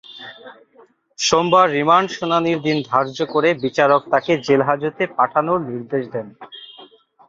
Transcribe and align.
সোমবার 1.19 1.67
রিমান্ড 1.71 2.09
শুনানির 2.17 2.59
দিন 2.61 2.77
ধার্য 2.89 3.17
করে 3.33 3.49
বিচারক 3.63 4.01
তাঁকে 4.11 4.33
জেলহাজতে 4.47 5.03
পাঠানোর 5.17 5.59
নির্দেশ 5.69 6.03
দেন। 6.13 6.27